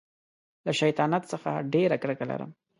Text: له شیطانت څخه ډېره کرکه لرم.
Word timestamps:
له 0.65 0.71
شیطانت 0.79 1.23
څخه 1.31 1.49
ډېره 1.73 1.95
کرکه 2.03 2.25
لرم. 2.31 2.51